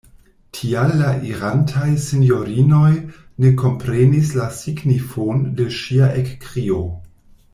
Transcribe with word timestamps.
Tial 0.57 0.93
la 1.01 1.09
irantaj 1.31 1.89
sinjorinoj 2.05 2.89
ne 3.45 3.51
komprenis 3.61 4.31
la 4.41 4.47
signifon 4.63 5.45
de 5.61 5.69
ŝia 5.81 6.09
ekkrio. 6.25 6.83